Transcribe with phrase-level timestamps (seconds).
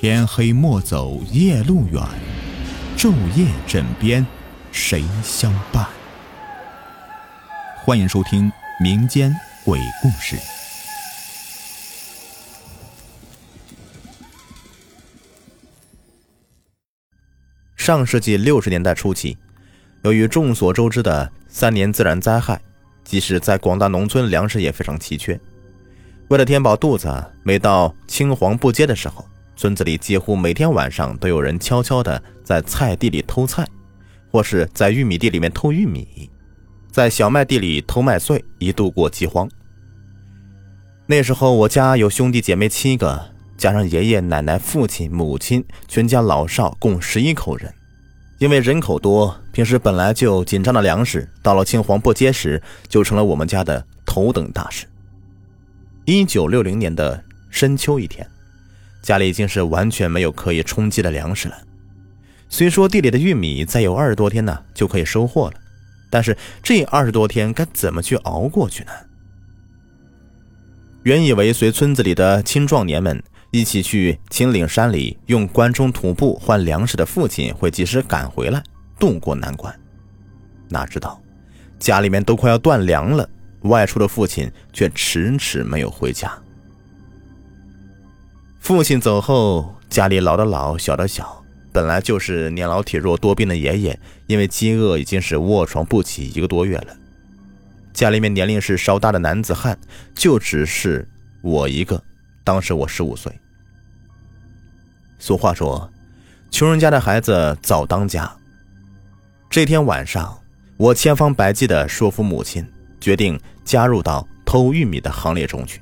[0.00, 2.00] 天黑莫走夜路远，
[2.96, 4.24] 昼夜枕边
[4.70, 5.84] 谁相伴？
[7.78, 8.48] 欢迎收听
[8.80, 9.34] 民间
[9.64, 10.36] 鬼故事。
[17.74, 19.36] 上世纪六十年代初期，
[20.04, 22.60] 由于众所周知的三年自然灾害，
[23.02, 25.40] 即使在广大农村，粮食也非常奇缺。
[26.28, 33.66] 为了填饱肚子，每到青黄不接的时候，村子里几乎每天晚上都有人悄悄地在菜地里偷菜，
[34.30, 36.30] 或是在玉米地里面偷玉米，
[36.92, 39.50] 在小麦地里偷麦穗，以度过饥荒。
[41.06, 47.74] 那时候我家有兄弟姐妹七个，加上爷爷奶奶、父亲母亲，全家老少共十一口人。
[48.38, 54.86] 因为人口多，平时本来就紧张的粮食，到了青黄不接时，就成了我们家的头等大事。
[56.04, 58.24] 一九六零年的深秋一天，
[59.02, 61.56] 家里已经是完全没有可以充饥的粮食了。
[62.48, 65.54] 虽说地里的玉米再有二十多天呢就可以收获了，
[66.10, 68.90] 但是这二十多天该怎么去熬过去呢？
[71.02, 78.62] 原以为随村子里的青壮年们一起去秦岭山里用关中土布换粮食的父亲会及时赶回来，
[78.98, 79.74] 渡过难关。
[80.68, 81.20] 哪知道
[81.78, 83.28] 家里面都快要断粮了。
[83.62, 86.32] 外出的父亲却迟迟没有回家。
[88.68, 96.94] 父亲走后，家里老的老，小的小，本来就是年老体弱多病的爷爷，因为饥饿已经是卧床不起一个多月了。
[97.94, 99.78] 家里面年龄是稍大的男子汉，
[100.14, 101.08] 就只是
[101.40, 101.98] 我一个。
[102.44, 103.32] 当时我十五岁。
[105.18, 105.90] 俗话说，
[106.50, 108.30] 穷人家的孩子早当家。
[109.48, 110.38] 这天晚上，
[110.76, 112.62] 我千方百计的说服母亲。
[113.00, 115.80] 决定加入到偷玉米的行列中去。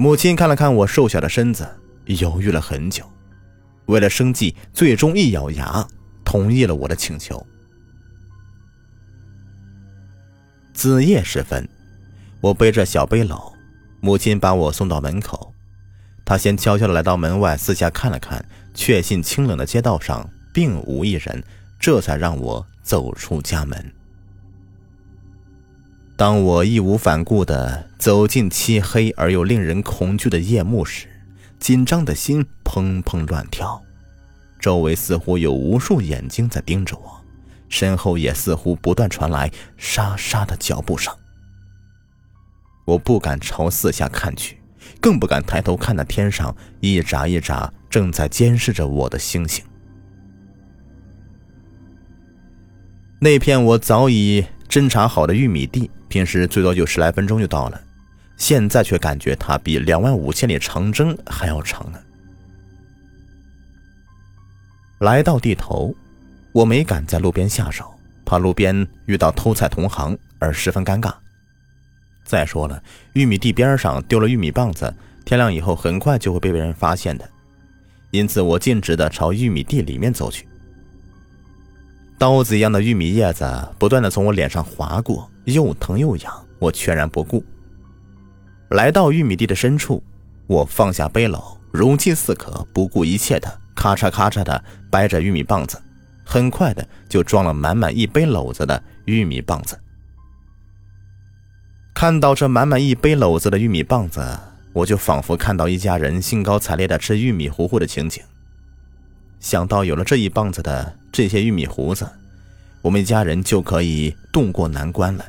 [0.00, 1.68] 母亲看了看我瘦小的身子，
[2.06, 3.04] 犹豫了很久，
[3.84, 5.86] 为了生计，最终一咬牙
[6.24, 7.46] 同意了我的请求。
[10.72, 11.68] 子夜时分，
[12.40, 13.52] 我背着小背篓，
[14.00, 15.52] 母亲把我送到门口。
[16.24, 21.44] 她先悄悄地来到门外，四下看了看，确信清冷的街道上并无一人，
[21.78, 23.99] 这才让我走出家门。
[26.20, 31.08] 当我义无反顾地走进漆黑而又令人恐惧的夜幕时，
[31.58, 33.82] 紧张的心砰砰乱跳，
[34.58, 37.24] 周围似乎有无数眼睛在盯着我，
[37.70, 41.10] 身后也似乎不断传来沙沙的脚步声。
[42.84, 44.60] 我不敢朝四下看去，
[45.00, 49.64] 更不敢抬头看那天上一眨一眨正在监视着我的星星。
[53.20, 55.90] 那片我早已侦查好的玉米地。
[56.10, 57.80] 平时最多就十来分钟就到了，
[58.36, 61.98] 现在却感觉它比两万五千里长征还要长呢。
[64.98, 65.94] 来到地头，
[66.50, 67.94] 我没敢在路边下手，
[68.26, 71.14] 怕路边遇到偷菜同行而十分尴尬。
[72.24, 72.82] 再说了，
[73.12, 74.92] 玉米地边上丢了玉米棒子，
[75.24, 77.30] 天亮以后很快就会被别人发现的，
[78.10, 80.44] 因此我径直的朝玉米地里面走去。
[82.18, 83.46] 刀子一样的玉米叶子
[83.78, 85.29] 不断的从我脸上划过。
[85.44, 87.44] 又疼又痒，我全然不顾。
[88.70, 90.02] 来到玉米地的深处，
[90.46, 95.80] 我放下背篓，如饥似渴，不顾一切的咔嚓咔嚓的掰着玉米棒子，
[96.24, 99.78] 很快的就装了满满一背篓子的玉米棒子。
[101.94, 104.24] 看到这满满一背篓子的玉米棒子，
[104.72, 108.22] 我就仿佛看到一家人兴高采烈的吃玉米糊糊的情景。
[109.40, 112.08] 想到有了这一棒子的这些玉米糊子。
[112.82, 115.24] 我们一家人就可以渡过难关了，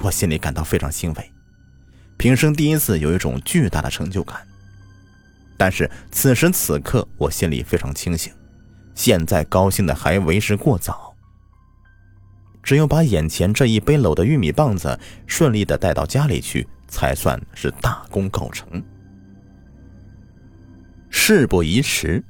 [0.00, 1.32] 我心里感到非常欣慰，
[2.16, 4.46] 平生第一次有一种巨大的成就感。
[5.56, 8.32] 但是此时此刻，我心里非常清醒，
[8.94, 11.14] 现在高兴的还为时过早。
[12.62, 18.82] 只有把眼前这一背篓的玉米棒子顺利的带到家里去，才算是大功告成。
[21.08, 22.22] 事不宜迟，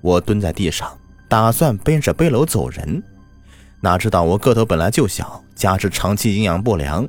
[0.00, 3.02] 我蹲在地上，打算背着背篓走人。
[3.80, 7.06] 哪知道我个头本来就小，加之长期营养不良，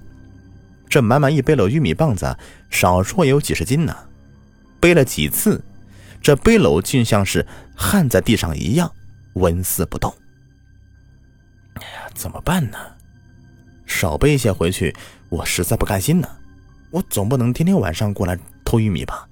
[0.89, 2.37] 这满满一背篓玉米棒子，
[2.69, 3.95] 少说也有几十斤呢。
[4.79, 5.63] 背了几次，
[6.21, 8.91] 这背篓竟像是焊在地上一样，
[9.33, 10.13] 纹丝不动。
[11.75, 12.77] 哎呀，怎么办呢？
[13.85, 14.95] 少背一些回去，
[15.29, 16.27] 我实在不甘心呢。
[16.91, 19.27] 我总不能天天晚上过来偷玉米吧？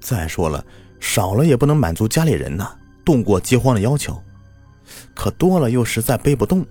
[0.00, 0.64] 再说了，
[1.00, 2.70] 少了也不能满足家里人呐，
[3.04, 4.22] 度过饥荒的要求。
[5.14, 6.66] 可多了又实在背不动，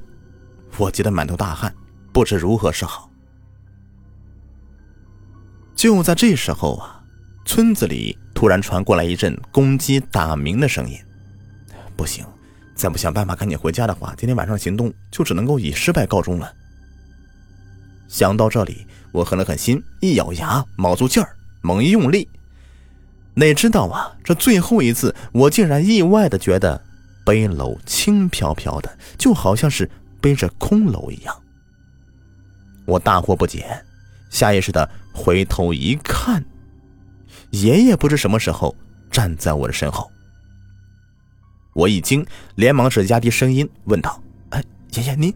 [0.77, 1.73] 我急得满头大汗，
[2.11, 3.09] 不知如何是好。
[5.75, 7.03] 就在这时候啊，
[7.45, 10.97] 村子里突然传过来一阵公鸡打鸣的声音。
[11.95, 12.25] 不行，
[12.75, 16.51] 再不想办法赶紧回家的话，今天晚上行动就只能够以失败告终了。
[18.07, 22.27] 想到这里，我狠了狠心，一咬牙，卯足劲儿，猛一用力。
[23.35, 26.81] 哪知道啊，这最后一次，我竟然意外的觉得
[27.27, 29.89] 背篓轻飘飘的，就好像是
[30.21, 31.43] 背着空篓一样。
[32.85, 33.83] 我大惑不解，
[34.29, 36.41] 下意识的回头一看，
[37.49, 38.73] 爷爷不知什么时候
[39.11, 40.09] 站在我的身后。
[41.73, 42.25] 我一惊，
[42.55, 44.63] 连忙是压低声音问道：“哎，
[44.93, 45.33] 爷爷您？”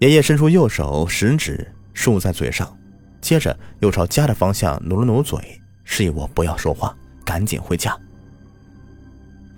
[0.00, 2.74] 爷爷伸出右手，食指竖在嘴上，
[3.20, 7.94] 接着又朝家的方向努了努嘴，示意我不要说话，赶紧回家。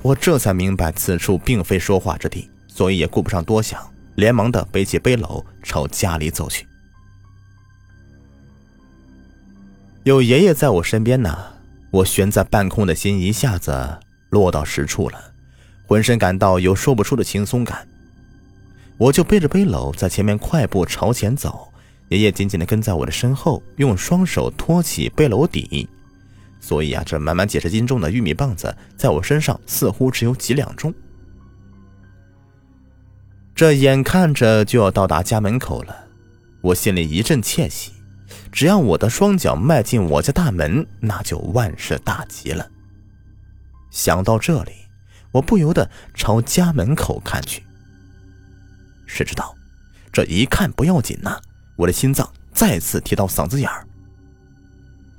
[0.03, 3.81] 我这才明白此处并非说话之地，所以也顾不上多想，
[4.15, 6.67] 连忙的背起背篓朝家里走去。
[10.05, 11.37] 有爷爷在我身边呢，
[11.91, 13.99] 我悬在半空的心一下子
[14.31, 15.33] 落到实处了，
[15.87, 17.89] 浑身感到有说不出的轻松感。
[18.99, 21.73] 我就背着背篓在前面快步朝前走，
[22.11, 25.89] 爷爷紧紧的跟在我的身后，用双手托起背篓底。
[26.67, 30.93] 所以啊，这满满几十斤重的玉米棒子在我身上似乎只有几两重。
[33.55, 35.97] 这眼看着就要到达家门口了，
[36.63, 37.93] 我心里一阵窃喜，
[38.51, 42.69] 只要我的双脚迈进我家大门，那就万事大吉了。
[43.93, 44.73] 想到这里，
[45.31, 47.63] 我不由得朝家门口看去。
[49.07, 49.55] 谁知道，
[50.13, 51.39] 这一看不要紧呐，
[51.77, 53.87] 我的心脏再次提到嗓子眼儿。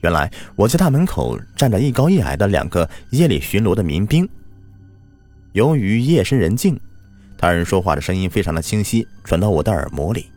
[0.02, 4.28] 原来我家大门口站着一高一矮的两个夜里巡逻的民兵。
[5.54, 6.80] 由于夜深人静，
[7.38, 10.30] 他人说话的声音非常的清晰，传到我的耳膜里，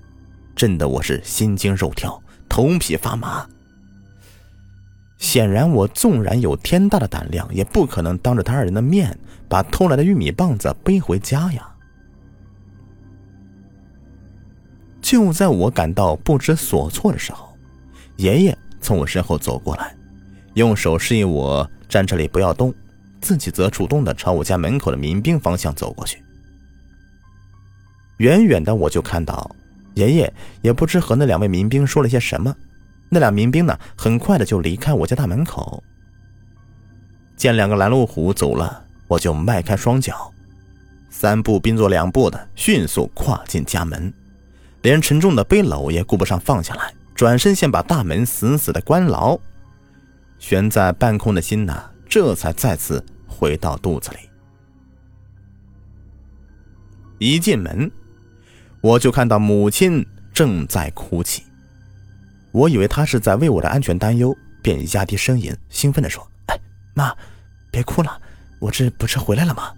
[0.56, 3.46] 震得我是心惊肉跳，头皮发麻。
[5.18, 11.66] 显然，我纵然有天大的胆量，也不可能当着他二人的面把偷来的玉米棒子背回家呀。
[15.02, 17.54] 就在我感到不知所措的时候，
[18.16, 19.94] 爷爷从我身后走过来，
[20.54, 22.74] 用手示意我站这里不要动，
[23.20, 26.22] 自己则主动的朝我家门口的民兵方向走过去。
[28.18, 29.50] 远远的我就看到，
[29.94, 30.32] 爷爷
[30.62, 32.54] 也不知和那两位民兵说了些什么，
[33.08, 35.82] 那俩民兵呢，很快的就离开我家大门口。
[37.36, 40.30] 见两个拦路虎走了，我就迈开双脚，
[41.08, 44.12] 三步并作两步的迅速跨进家门。
[44.82, 49.38] 连沉重的背篓也顾不上放下来，转身先把大门死死的关牢。
[50.38, 54.16] 悬在半空的心呐，这才再次回到肚子里。
[57.18, 57.90] 一进门，
[58.80, 61.44] 我就看到母亲正在哭泣。
[62.52, 66.58] 我以为她是在为我的安全担忧，便压低声音，兴奋地说：“哎，
[66.94, 67.14] 妈，
[67.70, 68.18] 别哭了，
[68.58, 69.74] 我这不是回来了吗？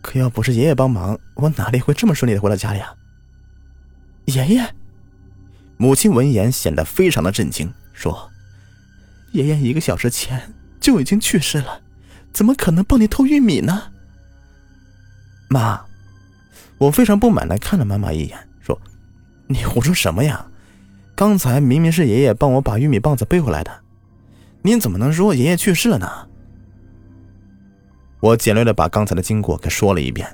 [0.00, 2.94] 可要不是爷爷帮忙，我哪里会这么顺利的回到家里啊？”
[4.24, 4.74] 爷爷，
[5.76, 8.30] 母亲闻言显得非常的震惊，说
[9.32, 11.80] ：“爷爷一个小时前就已经去世了，
[12.32, 13.92] 怎么可能帮你偷玉米呢？”
[15.48, 15.84] 妈，
[16.78, 18.80] 我非常不满的看了妈妈一眼，说
[19.48, 20.46] ：“你胡说什么呀？
[21.14, 23.70] 刚才明明是爷爷帮我把玉米棒子背回来的，
[24.62, 26.08] 你怎么能说爷爷去世了呢？”
[28.20, 30.26] 我简略的把刚才的经过给说了一遍，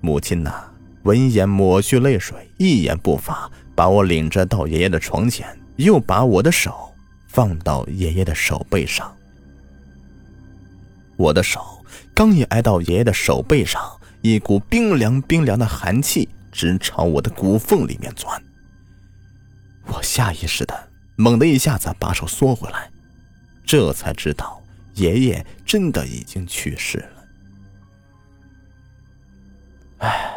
[0.00, 0.68] 母亲呐。
[1.02, 6.92] 闻言，抹去泪水，一言不发，把我领着到爷爷的床前，又把我的手
[7.28, 9.14] 放到爷爷的手背上。
[11.16, 13.82] 我的手刚一挨到爷爷的手背上，
[14.20, 18.42] 一股冰凉冰凉的寒气直朝我的骨缝里面钻。
[19.86, 22.90] 我下意识的猛地一下子把手缩回来，
[23.64, 24.62] 这才知道
[24.94, 27.24] 爷爷真的已经去世了。
[29.98, 30.28] 唉。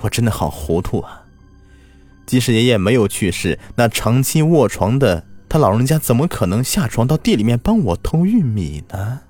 [0.00, 1.23] 我真的好糊涂啊！
[2.26, 9.20] 即使爷爷没有去世，那长期卧床的他老人家怎么可能下床到地里面帮我偷玉米呢？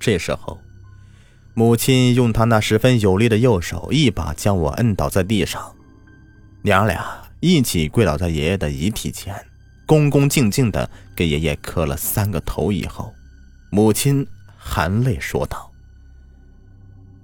[0.00, 0.58] 这时候，
[1.54, 5.74] 母亲用她那十分有力的右手一把将我摁倒在地上，
[6.62, 7.04] 娘俩
[7.40, 9.34] 一起跪倒在爷爷的遗体前，
[9.86, 13.12] 恭恭敬敬的给爷爷磕了三个头以后，
[13.70, 15.70] 母亲含泪说道。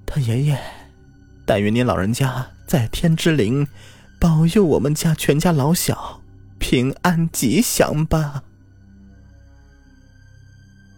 [0.04, 0.58] 他爷爷，
[1.46, 3.66] 但愿您老人家在天之灵，
[4.18, 6.22] 保佑我们家全家老小
[6.58, 8.42] 平安吉祥吧。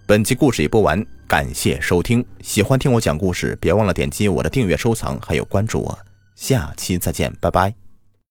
[0.06, 2.24] 本期故事已播完，感谢收听。
[2.40, 5.98] 喜欢听我讲故事，别忘了点击我的订阅、收藏，还有关注我。
[6.36, 7.85] 下期再见，拜拜。